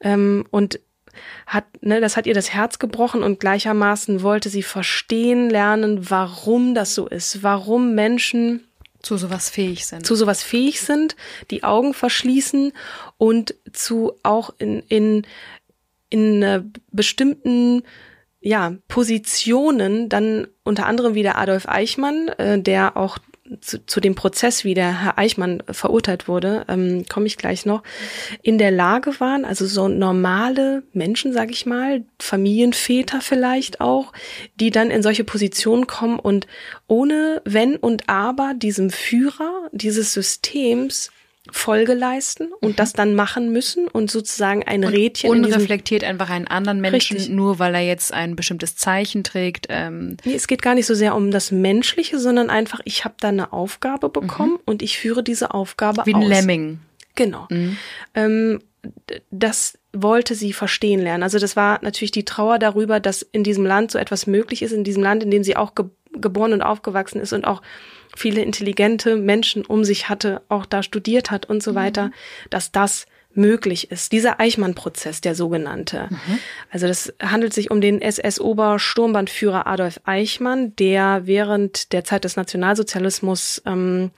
[0.01, 0.80] ähm, und
[1.45, 6.73] hat, ne, das hat ihr das Herz gebrochen und gleichermaßen wollte sie verstehen lernen, warum
[6.75, 8.67] das so ist, warum Menschen
[9.01, 10.06] zu sowas fähig sind.
[10.06, 11.15] Zu sowas fähig sind,
[11.51, 12.73] die Augen verschließen
[13.17, 15.28] und zu auch in, in,
[16.10, 17.84] in äh, bestimmten
[18.45, 23.17] ja, Positionen dann unter anderem wie der Adolf Eichmann, äh, der auch
[23.60, 27.81] zu, zu dem Prozess, wie der Herr Eichmann verurteilt wurde, ähm, komme ich gleich noch,
[28.43, 34.13] in der Lage waren, also so normale Menschen, sage ich mal, Familienväter vielleicht auch,
[34.55, 36.45] die dann in solche Positionen kommen und
[36.88, 41.10] ohne Wenn und Aber diesem Führer dieses Systems
[41.51, 42.75] Folge leisten und mhm.
[42.75, 45.29] das dann machen müssen und sozusagen ein und Rädchen.
[45.29, 47.36] Unreflektiert einfach einen anderen Menschen, Richtig.
[47.36, 49.67] nur weil er jetzt ein bestimmtes Zeichen trägt.
[49.69, 50.17] Ähm.
[50.25, 53.29] Nee, es geht gar nicht so sehr um das Menschliche, sondern einfach, ich habe da
[53.29, 54.62] eine Aufgabe bekommen mhm.
[54.65, 56.29] und ich führe diese Aufgabe Wie ein aus.
[56.29, 56.79] Lemming.
[57.15, 57.47] Genau.
[57.49, 57.77] Mhm.
[58.13, 58.60] Ähm,
[59.31, 61.23] das wollte sie verstehen lernen.
[61.23, 64.71] Also das war natürlich die Trauer darüber, dass in diesem Land so etwas möglich ist,
[64.71, 65.86] in diesem Land, in dem sie auch ge
[66.19, 67.62] geboren und aufgewachsen ist und auch
[68.15, 71.75] viele intelligente Menschen um sich hatte, auch da studiert hat und so mhm.
[71.75, 72.12] weiter,
[72.49, 74.12] dass das möglich ist.
[74.12, 76.08] Dieser Eichmann-Prozess, der sogenannte.
[76.10, 76.39] Mhm.
[76.71, 83.62] Also das handelt sich um den SS-Obersturmbandführer Adolf Eichmann, der während der Zeit des Nationalsozialismus
[83.65, 84.12] ähm,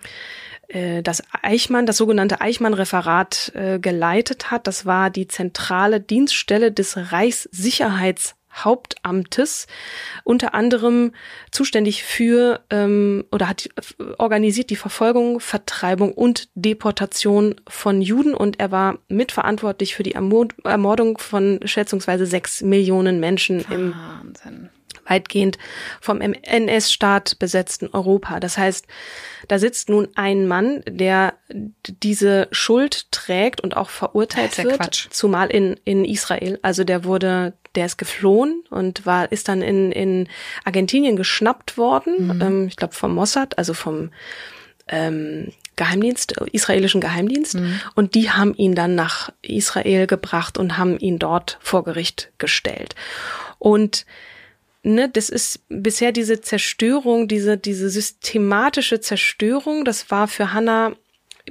[0.68, 4.68] äh, das Eichmann, das sogenannte Eichmann-Referat äh, geleitet hat.
[4.68, 9.68] Das war die zentrale Dienststelle des Reichssicherheits Hauptamtes,
[10.24, 11.14] unter anderem
[11.52, 13.70] zuständig für ähm, oder hat
[14.18, 21.18] organisiert die Verfolgung, Vertreibung und Deportation von Juden und er war mitverantwortlich für die Ermordung
[21.18, 24.54] von schätzungsweise sechs Millionen Menschen Wahnsinn.
[24.54, 24.70] im
[25.10, 25.58] weitgehend
[26.02, 28.40] vom NS-Staat besetzten Europa.
[28.40, 28.86] Das heißt,
[29.48, 35.08] da sitzt nun ein Mann, der diese Schuld trägt und auch verurteilt wird, Quatsch.
[35.10, 36.60] zumal in, in Israel.
[36.62, 40.28] Also der wurde, der ist geflohen und war, ist dann in, in
[40.66, 42.42] Argentinien geschnappt worden, mhm.
[42.42, 44.10] ähm, ich glaube vom Mossad, also vom
[44.88, 47.56] ähm, Geheimdienst, israelischen Geheimdienst.
[47.56, 47.80] Mhm.
[47.94, 52.96] Und die haben ihn dann nach Israel gebracht und haben ihn dort vor Gericht gestellt.
[53.60, 54.08] Und
[54.82, 60.94] ne, das ist bisher diese Zerstörung, diese, diese systematische Zerstörung, das war für Hannah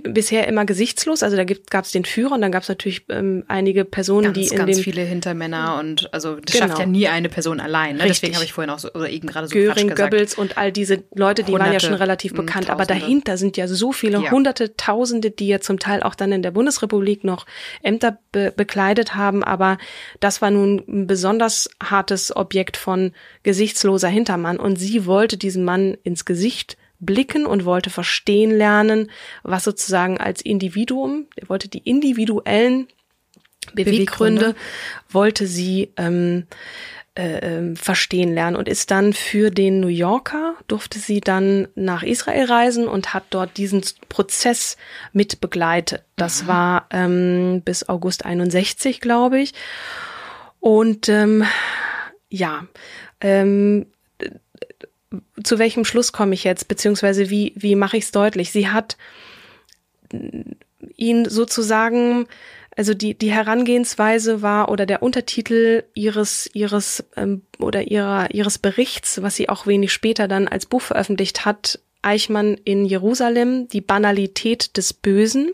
[0.03, 1.23] bisher immer gesichtslos.
[1.23, 4.39] Also da gab es den Führer und dann gab es natürlich ähm, einige Personen, ganz,
[4.39, 6.67] die in ganz dem viele Hintermänner und also das genau.
[6.67, 7.97] schafft ja nie eine Person allein.
[7.97, 8.05] Ne?
[8.07, 11.05] Deswegen habe ich vorhin auch so oder eben gerade so Göring, Goebbels und all diese
[11.15, 12.71] Leute, die Hunderte, waren ja schon relativ bekannt.
[12.71, 14.31] Aber dahinter sind ja so viele ja.
[14.31, 17.47] Hunderte, Tausende, die ja zum Teil auch dann in der Bundesrepublik noch
[17.83, 19.43] Ämter be bekleidet haben.
[19.43, 19.79] Aber
[20.21, 25.97] das war nun ein besonders hartes Objekt von gesichtsloser Hintermann und sie wollte diesen Mann
[26.03, 29.11] ins Gesicht blicken und wollte verstehen lernen,
[29.43, 32.89] was sozusagen als Individuum, er wollte die individuellen
[33.75, 34.55] Beweggründe, Beweggründe.
[35.11, 36.47] wollte sie ähm,
[37.17, 42.03] äh, ähm, verstehen lernen und ist dann für den New Yorker, durfte sie dann nach
[42.03, 44.77] Israel reisen und hat dort diesen Prozess
[45.13, 46.05] mit begleitet.
[46.17, 46.47] Das mhm.
[46.47, 49.55] war ähm, bis August 61, glaube ich.
[50.61, 51.45] Und ähm,
[52.29, 52.67] ja,
[53.21, 53.87] ähm,
[55.43, 58.53] zu welchem Schluss komme ich jetzt, beziehungsweise wie, wie mache ich es deutlich?
[58.53, 58.97] Sie hat
[60.97, 62.27] ihn sozusagen,
[62.77, 69.23] also die, die Herangehensweise war oder der Untertitel ihres, ihres ähm, oder ihrer, ihres Berichts,
[69.23, 74.77] was sie auch wenig später dann als Buch veröffentlicht hat, Eichmann in Jerusalem, die Banalität
[74.77, 75.51] des Bösen,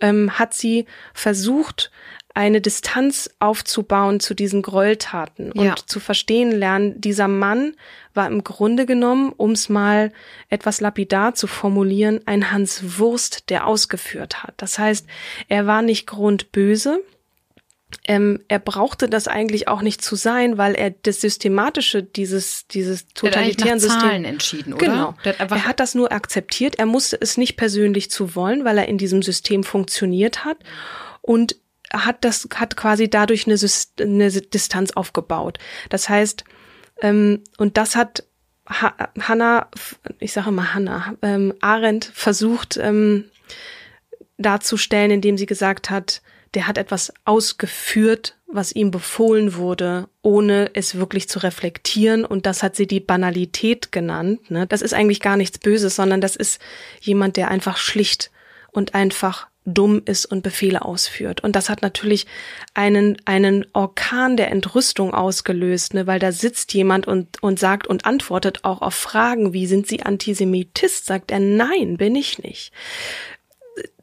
[0.00, 1.90] ähm, hat sie versucht,
[2.34, 5.74] eine Distanz aufzubauen zu diesen Gräueltaten und ja.
[5.86, 7.74] zu verstehen lernen, dieser Mann
[8.14, 10.12] war im Grunde genommen, um es mal
[10.48, 14.54] etwas lapidar zu formulieren, ein Hans Wurst, der ausgeführt hat.
[14.56, 15.06] Das heißt,
[15.48, 17.02] er war nicht grundböse,
[18.04, 23.06] ähm, er brauchte das eigentlich auch nicht zu sein, weil er das Systematische dieses, dieses
[23.08, 24.00] totalitären System.
[24.00, 24.86] Zahlen entschieden, oder?
[24.86, 25.14] Genau.
[25.24, 26.78] Hat er hat das nur akzeptiert.
[26.78, 30.56] Er musste es nicht persönlich zu wollen, weil er in diesem System funktioniert hat
[31.20, 31.56] und
[31.92, 33.56] hat das, hat quasi dadurch eine,
[34.00, 35.58] eine Distanz aufgebaut.
[35.88, 36.44] Das heißt,
[37.00, 38.24] ähm, und das hat
[38.68, 39.68] ha Hannah,
[40.18, 43.24] ich sage mal Hannah, ähm, Arendt versucht ähm,
[44.38, 46.22] darzustellen, indem sie gesagt hat,
[46.54, 52.24] der hat etwas ausgeführt, was ihm befohlen wurde, ohne es wirklich zu reflektieren.
[52.24, 54.50] Und das hat sie die Banalität genannt.
[54.50, 54.66] Ne?
[54.66, 56.60] Das ist eigentlich gar nichts Böses, sondern das ist
[57.00, 58.30] jemand, der einfach schlicht
[58.70, 61.42] und einfach dumm ist und Befehle ausführt.
[61.42, 62.26] Und das hat natürlich
[62.74, 68.04] einen, einen Orkan der Entrüstung ausgelöst, ne, weil da sitzt jemand und, und sagt und
[68.04, 71.06] antwortet auch auf Fragen, wie sind Sie Antisemitist?
[71.06, 72.72] Sagt er, nein, bin ich nicht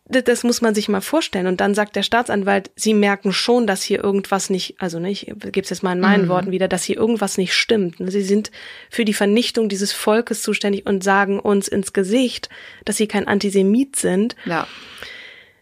[0.09, 1.45] das muss man sich mal vorstellen.
[1.45, 5.39] Und dann sagt der Staatsanwalt, sie merken schon, dass hier irgendwas nicht, also nicht, ich
[5.51, 6.29] gebe es jetzt mal in meinen mhm.
[6.29, 7.97] Worten wieder, dass hier irgendwas nicht stimmt.
[7.99, 8.51] Sie sind
[8.89, 12.49] für die Vernichtung dieses Volkes zuständig und sagen uns ins Gesicht,
[12.85, 14.35] dass sie kein Antisemit sind.
[14.45, 14.67] Ja.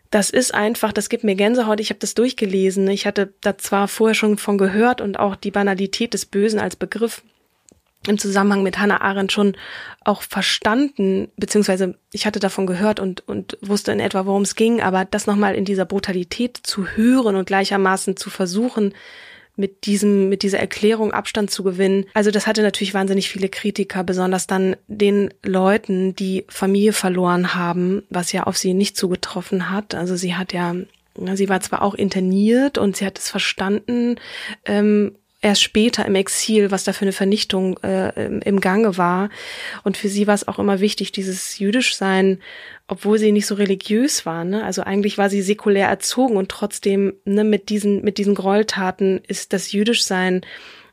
[0.09, 1.79] Das ist einfach, das gibt mir Gänsehaut.
[1.79, 2.87] Ich habe das durchgelesen.
[2.89, 6.75] Ich hatte da zwar vorher schon von gehört und auch die Banalität des Bösen als
[6.75, 7.23] Begriff
[8.07, 9.57] im Zusammenhang mit Hannah Arendt schon
[10.03, 14.81] auch verstanden, beziehungsweise ich hatte davon gehört und, und wusste in etwa, worum es ging,
[14.81, 18.93] aber das nochmal in dieser Brutalität zu hören und gleichermaßen zu versuchen,
[19.57, 22.05] mit diesem, mit dieser Erklärung Abstand zu gewinnen.
[22.13, 28.03] Also das hatte natürlich wahnsinnig viele Kritiker, besonders dann den Leuten, die Familie verloren haben,
[28.09, 29.95] was ja auf sie nicht zugetroffen hat.
[29.95, 30.75] Also sie hat ja,
[31.33, 34.15] sie war zwar auch interniert und sie hat es verstanden,
[34.65, 39.29] ähm, erst später im Exil, was da für eine Vernichtung äh, im Gange war.
[39.83, 42.39] Und für sie war es auch immer wichtig, dieses Jüdischsein,
[42.87, 44.43] obwohl sie nicht so religiös war.
[44.43, 44.63] Ne?
[44.63, 49.53] Also eigentlich war sie säkulär erzogen und trotzdem ne, mit diesen mit diesen Gräueltaten ist
[49.53, 50.41] das Jüdischsein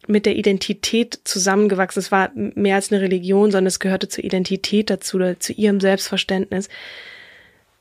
[0.07, 2.01] mit der Identität zusammengewachsen.
[2.01, 6.69] Es war mehr als eine Religion, sondern es gehörte zur Identität dazu, zu ihrem Selbstverständnis.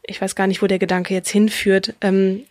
[0.06, 1.96] Ich weiß gar nicht, wo der Gedanke jetzt hinführt.
[2.00, 2.46] Ähm,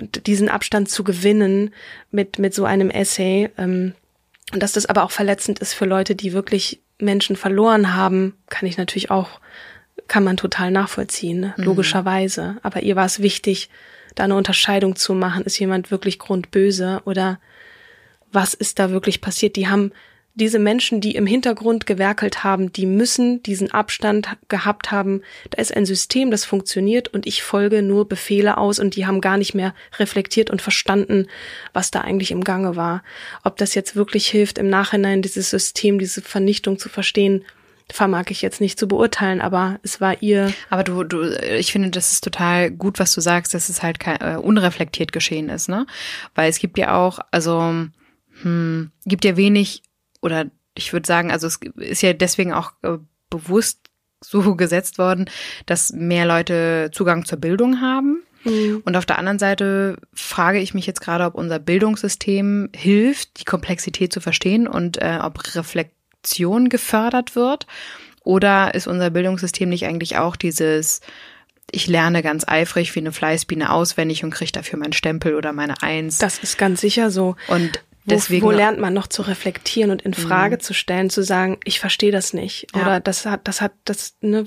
[0.00, 1.72] diesen Abstand zu gewinnen
[2.10, 3.50] mit, mit so einem Essay.
[3.56, 3.94] Ähm,
[4.52, 8.68] und dass das aber auch verletzend ist für Leute, die wirklich Menschen verloren haben, kann
[8.68, 9.40] ich natürlich auch,
[10.08, 11.54] kann man total nachvollziehen, ne?
[11.56, 11.64] Mhm.
[11.64, 12.56] logischerweise.
[12.62, 13.70] Aber ihr war es wichtig,
[14.14, 15.44] da eine Unterscheidung zu machen.
[15.44, 17.40] Ist jemand wirklich grundböse oder
[18.32, 19.56] was ist da wirklich passiert?
[19.56, 19.92] Die haben
[20.34, 25.22] diese Menschen, die im Hintergrund gewerkelt haben, die müssen diesen Abstand gehabt haben.
[25.50, 29.20] Da ist ein System, das funktioniert und ich folge nur Befehle aus und die haben
[29.20, 31.28] gar nicht mehr reflektiert und verstanden,
[31.72, 33.04] was da eigentlich im Gange war.
[33.44, 37.44] Ob das jetzt wirklich hilft, im Nachhinein dieses System, diese Vernichtung zu verstehen,
[37.92, 40.52] vermag ich jetzt nicht zu beurteilen, aber es war ihr.
[40.68, 44.00] Aber du, du, ich finde, das ist total gut, was du sagst, dass es halt
[44.00, 45.86] kein, äh, unreflektiert geschehen ist, ne?
[46.34, 47.86] Weil es gibt ja auch, also
[48.42, 49.82] hm, gibt ja wenig
[50.24, 52.96] oder ich würde sagen, also es ist ja deswegen auch äh,
[53.30, 53.78] bewusst
[54.24, 55.30] so gesetzt worden,
[55.66, 58.22] dass mehr Leute Zugang zur Bildung haben.
[58.44, 58.82] Mhm.
[58.84, 63.44] Und auf der anderen Seite frage ich mich jetzt gerade, ob unser Bildungssystem hilft, die
[63.44, 67.66] Komplexität zu verstehen und äh, ob Reflexion gefördert wird.
[68.22, 71.02] Oder ist unser Bildungssystem nicht eigentlich auch dieses,
[71.70, 75.82] ich lerne ganz eifrig wie eine Fleißbiene auswendig und kriege dafür meinen Stempel oder meine
[75.82, 76.18] Eins.
[76.18, 77.36] Das ist ganz sicher so.
[77.48, 80.14] Und Deswegen, wo, wo lernt man noch zu reflektieren und in mhm.
[80.14, 80.60] Frage mhm.
[80.60, 82.82] zu stellen, zu sagen, ich verstehe das nicht ja.
[82.82, 84.46] oder das hat, das hat, das ne,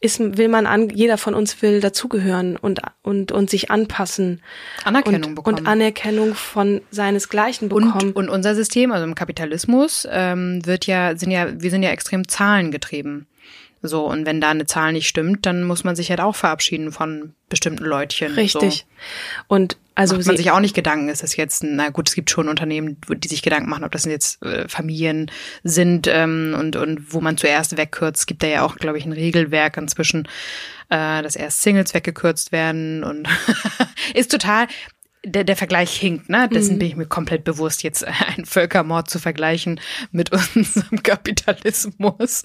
[0.00, 4.42] ist, will man an, jeder von uns will dazugehören und und und sich anpassen,
[4.84, 7.92] Anerkennung und, bekommen und Anerkennung von seinesgleichen bekommen.
[7.92, 11.90] Und, und unser System, also im Kapitalismus, ähm, wird ja sind ja wir sind ja
[11.90, 13.26] extrem zahlengetrieben.
[13.82, 16.92] So, und wenn da eine Zahl nicht stimmt, dann muss man sich halt auch verabschieden
[16.92, 18.34] von bestimmten Leutchen.
[18.34, 18.86] Richtig.
[18.88, 19.44] So.
[19.48, 22.30] Und also macht man sich auch nicht Gedanken, ist das jetzt, na gut, es gibt
[22.30, 25.30] schon Unternehmen, die sich Gedanken machen, ob das jetzt äh, Familien
[25.62, 28.20] sind ähm, und, und wo man zuerst wegkürzt.
[28.20, 30.26] Es gibt da ja auch, glaube ich, ein Regelwerk inzwischen,
[30.88, 33.28] äh, dass erst Singles weggekürzt werden und
[34.14, 34.68] ist total,
[35.22, 36.48] der, der Vergleich hinkt, ne?
[36.48, 36.78] Dessen mhm.
[36.78, 39.80] bin ich mir komplett bewusst, jetzt einen Völkermord zu vergleichen
[40.12, 42.42] mit unserem Kapitalismus.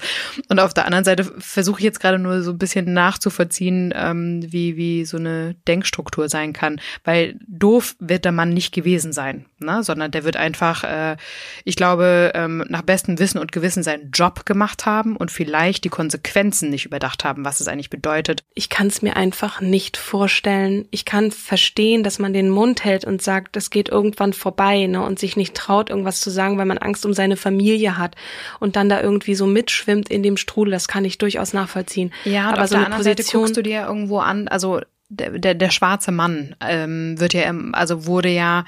[0.50, 4.42] Und auf der anderen Seite versuche ich jetzt gerade nur so ein bisschen nachzuvollziehen, ähm,
[4.52, 6.82] wie, wie so eine Denkstruktur sein kann.
[7.06, 9.82] Weil doof wird der Mann nicht gewesen sein, ne?
[9.82, 11.16] Sondern der wird einfach, äh,
[11.64, 15.90] ich glaube, ähm, nach bestem Wissen und Gewissen seinen Job gemacht haben und vielleicht die
[15.90, 18.44] Konsequenzen nicht überdacht haben, was es eigentlich bedeutet.
[18.54, 20.88] Ich kann es mir einfach nicht vorstellen.
[20.92, 24.88] Ich kann verstehen, dass man den Mund Mund hält und sagt, das geht irgendwann vorbei,
[24.88, 28.16] ne, und sich nicht traut, irgendwas zu sagen, weil man Angst um seine Familie hat
[28.60, 32.12] und dann da irgendwie so mitschwimmt in dem Strudel, das kann ich durchaus nachvollziehen.
[32.24, 35.38] Ja, aber auf so der anderen Position, Seite guckst du dir irgendwo an, also der,
[35.38, 38.66] der, der schwarze Mann ähm, wird ja, also wurde ja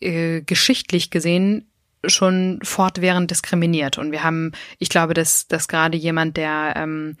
[0.00, 1.70] äh, geschichtlich gesehen
[2.04, 3.98] schon fortwährend diskriminiert.
[3.98, 7.16] Und wir haben, ich glaube, dass, dass gerade jemand, der ähm,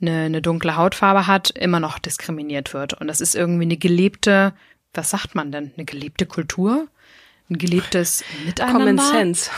[0.00, 2.94] eine, eine dunkle Hautfarbe hat, immer noch diskriminiert wird.
[2.94, 4.54] Und das ist irgendwie eine gelebte,
[4.94, 5.72] was sagt man denn?
[5.76, 6.88] Eine gelebte Kultur?
[7.48, 8.78] Ein gelebtes Miteinander?
[8.78, 9.50] Common Sense.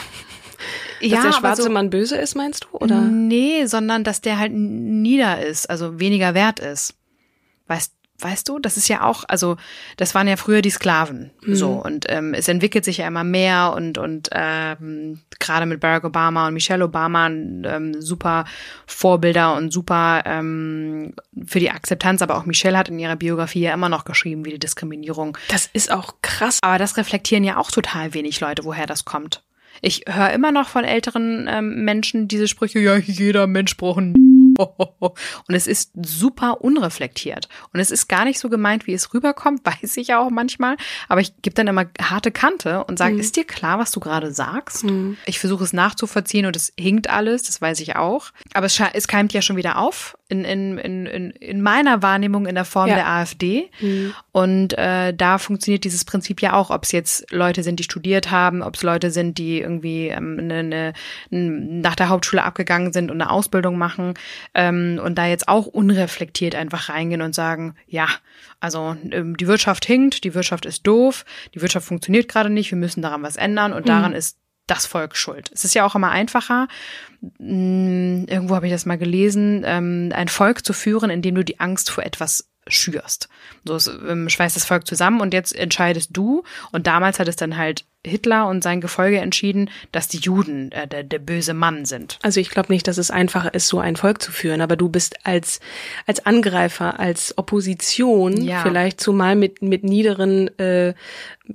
[1.01, 2.77] Dass ja, der schwarze so, Mann böse ist, meinst du?
[2.77, 3.01] Oder?
[3.01, 6.95] Nee, sondern dass der halt nieder ist, also weniger wert ist.
[7.67, 7.93] Weißt
[8.23, 9.57] weißt du, das ist ja auch, also
[9.97, 11.55] das waren ja früher die Sklaven, mhm.
[11.55, 16.05] so und ähm, es entwickelt sich ja immer mehr und und ähm, gerade mit Barack
[16.05, 18.45] Obama und Michelle Obama ähm, super
[18.87, 21.15] Vorbilder und super ähm,
[21.47, 24.53] für die Akzeptanz, aber auch Michelle hat in ihrer Biografie ja immer noch geschrieben, wie
[24.53, 25.37] die Diskriminierung.
[25.49, 26.59] Das ist auch krass.
[26.63, 29.43] Aber das reflektieren ja auch total wenig Leute, woher das kommt.
[29.81, 34.52] Ich höre immer noch von älteren ähm, Menschen diese Sprüche, ja, jeder Mensch braucht einen
[35.49, 37.49] Und es ist super unreflektiert.
[37.73, 40.77] Und es ist gar nicht so gemeint, wie es rüberkommt, weiß ich ja auch manchmal.
[41.09, 43.21] Aber ich gebe dann immer harte Kante und sage, mhm.
[43.21, 44.85] ist dir klar, was du gerade sagst?
[44.85, 45.17] Mhm.
[45.27, 48.31] Ich versuche es nachzuvollziehen und es hinkt alles, das weiß ich auch.
[48.55, 52.55] Aber es, es keimt ja schon wieder auf in, in, in, in meiner Wahrnehmung in
[52.55, 52.95] der Form ja.
[52.95, 53.71] der AfD.
[53.81, 54.15] Mhm.
[54.33, 58.31] Und äh, da funktioniert dieses Prinzip ja auch, ob es jetzt Leute sind, die studiert
[58.31, 60.93] haben, ob es Leute sind, die irgendwie ähm, ne, ne,
[61.31, 64.15] nach der Hauptschule abgegangen sind und eine Ausbildung machen
[64.55, 68.09] ähm, und da jetzt auch unreflektiert einfach reingehen und sagen, ja,
[68.61, 72.79] also ähm, die Wirtschaft hinkt, die Wirtschaft ist doof, die Wirtschaft funktioniert gerade nicht, wir
[72.79, 73.89] müssen daran was ändern und mhm.
[73.89, 75.51] daran ist das Volk schuld.
[75.53, 76.69] Es ist ja auch immer einfacher,
[77.39, 81.61] mh, irgendwo habe ich das mal gelesen, ähm, ein Volk zu führen, indem du die
[81.61, 83.29] Angst vor etwas schürst.
[83.65, 86.45] So ähm, schweißt das Volk zusammen und jetzt entscheidest du.
[86.71, 90.89] Und damals hat es dann halt Hitler und sein Gefolge entschieden, dass die Juden äh,
[90.89, 92.19] der, der böse Mann sind.
[92.23, 94.89] Also ich glaube nicht, dass es einfacher ist, so ein Volk zu führen, aber du
[94.89, 95.61] bist als
[96.07, 98.63] als Angreifer, als Opposition ja.
[98.63, 100.95] vielleicht zumal mit mit niederen äh,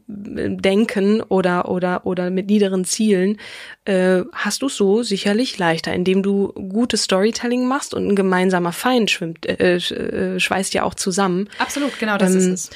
[0.08, 3.40] Denken oder oder oder mit niederen Zielen
[3.84, 9.12] äh, hast du so sicherlich leichter, indem du gutes Storytelling machst und ein gemeinsamer Feind
[9.12, 11.50] schwimmt äh, äh, schweißt ja auch zusammen.
[11.60, 12.70] Absolut, genau das ähm, ist es.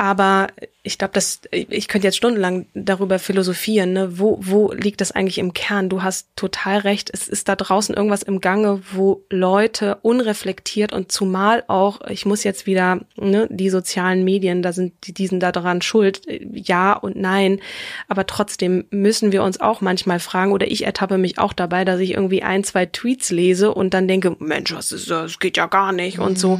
[0.00, 0.46] Aber
[0.82, 4.18] ich glaube, dass ich könnte jetzt stundenlang darüber philosophieren, ne?
[4.18, 5.90] wo, wo liegt das eigentlich im Kern?
[5.90, 11.12] Du hast total recht, es ist da draußen irgendwas im Gange, wo Leute unreflektiert und
[11.12, 15.42] zumal auch, ich muss jetzt wieder, ne, die sozialen Medien, da sind die, die sind
[15.42, 17.60] da dran schuld, ja und nein,
[18.08, 22.00] aber trotzdem müssen wir uns auch manchmal fragen, oder ich ertappe mich auch dabei, dass
[22.00, 25.66] ich irgendwie ein, zwei Tweets lese und dann denke, Mensch, was ist das, geht ja
[25.66, 26.58] gar nicht und so.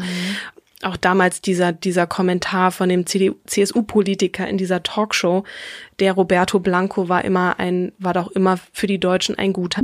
[0.80, 5.44] Mhm auch damals dieser, dieser Kommentar von dem CSU-Politiker in dieser Talkshow,
[5.98, 9.82] der Roberto Blanco war immer ein, war doch immer für die Deutschen ein guter.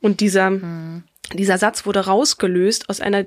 [0.00, 1.02] Und dieser, hm.
[1.34, 3.26] dieser Satz wurde rausgelöst aus einer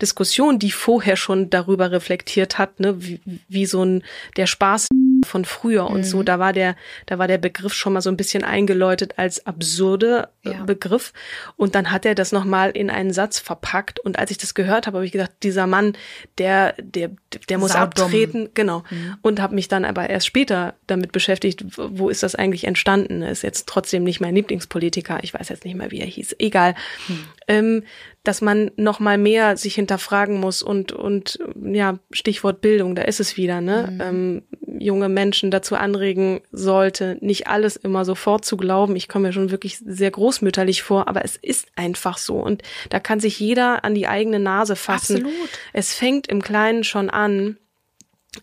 [0.00, 4.02] Diskussion, die vorher schon darüber reflektiert hat, ne, wie, wie so ein,
[4.36, 4.88] der Spaß
[5.26, 6.04] von früher und mhm.
[6.04, 6.22] so.
[6.22, 10.28] Da war der, da war der Begriff schon mal so ein bisschen eingeläutet als absurde
[10.44, 10.64] äh, ja.
[10.64, 11.12] Begriff.
[11.56, 14.00] Und dann hat er das nochmal in einen Satz verpackt.
[14.00, 15.96] Und als ich das gehört habe, habe ich gedacht, dieser Mann,
[16.38, 17.10] der, der,
[17.48, 18.04] der muss Saudom.
[18.04, 18.48] abtreten.
[18.54, 18.84] Genau.
[18.90, 19.16] Mhm.
[19.22, 23.22] Und habe mich dann aber erst später damit beschäftigt, wo ist das eigentlich entstanden?
[23.22, 25.18] Er ist jetzt trotzdem nicht mein Lieblingspolitiker.
[25.22, 26.36] Ich weiß jetzt nicht mehr, wie er hieß.
[26.38, 26.74] Egal.
[27.08, 27.24] Mhm.
[27.48, 27.82] Ähm,
[28.26, 33.20] dass man noch mal mehr sich hinterfragen muss und und ja Stichwort Bildung, da ist
[33.20, 33.88] es wieder, ne?
[33.92, 34.00] Mhm.
[34.00, 34.42] Ähm,
[34.80, 38.96] junge Menschen dazu anregen sollte, nicht alles immer sofort zu glauben.
[38.96, 43.00] Ich komme mir schon wirklich sehr großmütterlich vor, aber es ist einfach so und da
[43.00, 45.26] kann sich jeder an die eigene Nase fassen.
[45.26, 45.50] Absolut.
[45.72, 47.56] Es fängt im Kleinen schon an.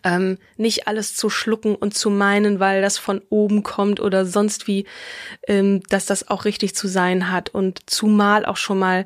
[0.02, 4.66] Ähm, nicht alles zu schlucken und zu meinen, weil das von oben kommt oder sonst
[4.66, 4.86] wie,
[5.46, 9.04] ähm, dass das auch richtig zu sein hat und zumal auch schon mal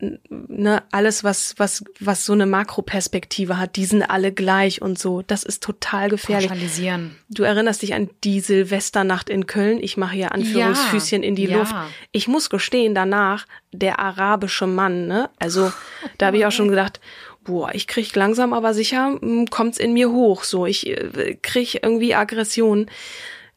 [0.00, 5.22] ne, alles, was, was, was so eine Makroperspektive hat, die sind alle gleich und so.
[5.22, 6.48] Das ist total gefährlich.
[6.48, 7.16] Pauschalisieren.
[7.28, 9.78] Du erinnerst dich an die Silvesternacht in Köln.
[9.82, 11.58] Ich mache hier Anführungsfüßchen ja, in die ja.
[11.58, 11.74] Luft.
[12.12, 15.30] Ich muss gestehen, danach, der arabische Mann, ne?
[15.38, 15.72] Also,
[16.18, 17.00] da habe ich auch schon gedacht,
[17.44, 20.44] boah, ich krieg langsam aber sicher, hm, kommt's in mir hoch.
[20.44, 22.86] So, ich äh, krieg irgendwie Aggression.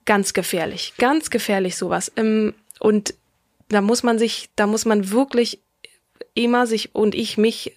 [0.05, 0.93] Ganz gefährlich.
[0.97, 2.11] Ganz gefährlich sowas.
[2.17, 3.13] Ähm, und
[3.69, 5.59] da muss man sich, da muss man wirklich
[6.33, 7.73] immer sich und ich mich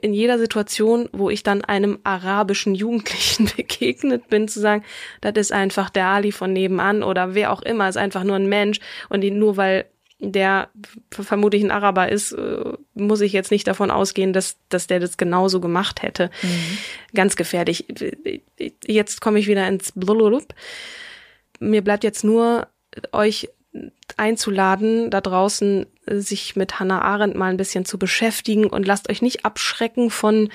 [0.00, 4.84] in jeder Situation, wo ich dann einem arabischen Jugendlichen begegnet bin, zu sagen,
[5.22, 8.48] das ist einfach der Ali von nebenan oder wer auch immer, ist einfach nur ein
[8.48, 9.86] Mensch und nur weil
[10.20, 10.68] der
[11.10, 15.16] vermutlich ein Araber ist, äh, muss ich jetzt nicht davon ausgehen, dass, dass der das
[15.16, 16.30] genauso gemacht hätte.
[16.42, 16.78] Mhm.
[17.14, 17.86] Ganz gefährlich.
[18.86, 20.54] Jetzt komme ich wieder ins Blululup.
[21.58, 22.68] Mir bleibt jetzt nur
[23.12, 23.48] euch
[24.16, 29.10] einzuladen, da draußen äh, sich mit Hannah Arendt mal ein bisschen zu beschäftigen und lasst
[29.10, 30.50] euch nicht abschrecken von,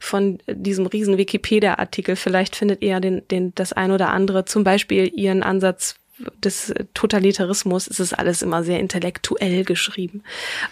[0.00, 2.16] von diesem riesen Wikipedia-Artikel.
[2.16, 5.96] Vielleicht findet ihr den, den, das ein oder andere, zum Beispiel ihren Ansatz
[6.42, 7.86] des Totalitarismus.
[7.86, 10.22] Es ist alles immer sehr intellektuell geschrieben.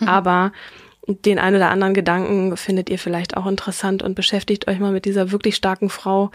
[0.01, 0.09] Mhm.
[0.09, 0.53] Aber
[1.07, 5.05] den ein oder anderen Gedanken findet ihr vielleicht auch interessant und beschäftigt euch mal mit
[5.05, 6.31] dieser wirklich starken Frau,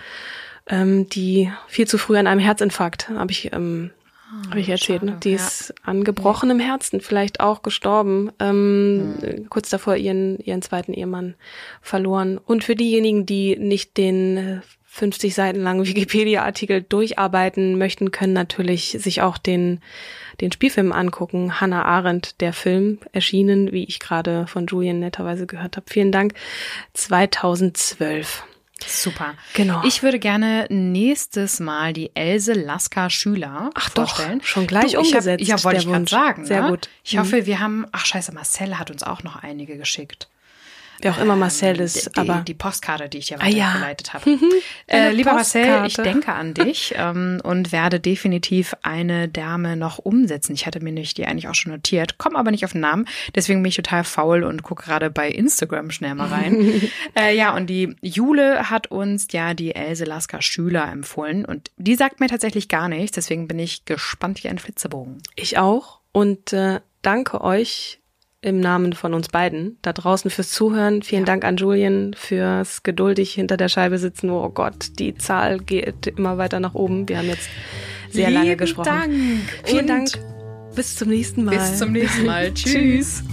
[0.68, 3.89] ähm, die viel zu früh an einem Herzinfarkt, habe ich ähm,
[4.50, 5.18] Habe ich erzählt, ne?
[5.24, 5.36] Die ja.
[5.38, 9.50] ist an gebrochenem Herzen vielleicht auch gestorben, ähm, hm.
[9.50, 11.36] kurz davor ihren, ihren zweiten Ehemann
[11.82, 12.38] verloren.
[12.38, 19.22] Und für diejenigen, die nicht den 50 Seiten langen Wikipedia-Artikel durcharbeiten möchten, können natürlich sich
[19.22, 19.82] auch den,
[20.42, 21.60] den Spielfilm angucken.
[21.60, 25.88] Hannah Arendt, der Film, erschienen, wie ich gerade von Julian netterweise gehört habe.
[25.90, 26.34] Vielen Dank.
[26.94, 28.44] 2012.
[28.88, 29.36] Super.
[29.54, 29.82] Genau.
[29.86, 34.40] Ich würde gerne nächstes Mal die Else Lasker Schüler ach vorstellen.
[34.40, 35.42] Doch, schon gleich du, umgesetzt.
[35.42, 36.46] Ich hab, ja, wollte ich gerade sagen.
[36.46, 36.70] Sehr ne?
[36.70, 36.90] gut.
[37.04, 37.20] Ich mhm.
[37.20, 40.28] hoffe, wir haben, ach scheiße, Marcel hat uns auch noch einige geschickt.
[41.02, 44.20] Wer auch immer Marcel ähm, ist, die, aber die Postkarte, die ich ja weitergeleitet ah,
[44.26, 44.32] ja.
[44.32, 44.39] habe.
[44.88, 45.70] äh, lieber Postkarte.
[45.70, 50.54] Marcel, ich denke an dich ähm, und werde definitiv eine Dame noch umsetzen.
[50.54, 53.06] Ich hatte mir nicht die eigentlich auch schon notiert, komme aber nicht auf den Namen.
[53.36, 56.82] Deswegen bin ich total faul und gucke gerade bei Instagram schnell mal rein.
[57.18, 61.95] äh, ja, und die Jule hat uns ja die Else Lasker Schüler empfohlen und die
[61.95, 63.16] sagt mir tatsächlich gar nichts.
[63.16, 65.22] Deswegen bin ich gespannt wie ein Flitzebogen.
[65.36, 68.00] Ich auch und äh, danke euch
[68.42, 71.02] im Namen von uns beiden da draußen fürs Zuhören.
[71.02, 71.26] Vielen ja.
[71.26, 74.30] Dank an Julian fürs geduldig hinter der Scheibe sitzen.
[74.30, 77.10] Oh Gott, die Zahl geht immer weiter nach oben.
[77.10, 77.50] Wir haben jetzt
[78.10, 78.86] sehr Lieben lange gesprochen.
[78.86, 79.14] Dank.
[79.64, 80.10] Vielen Und Dank.
[80.76, 81.58] Bis zum nächsten Mal.
[81.58, 82.54] Bis zum nächsten Mal.
[82.54, 83.24] Tschüss.